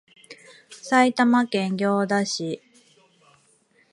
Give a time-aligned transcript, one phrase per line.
[0.71, 2.59] 埼玉県行田市